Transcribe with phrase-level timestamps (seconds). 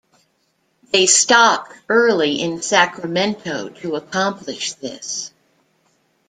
[0.91, 5.31] They stopped early in Sacramento to accomplish this.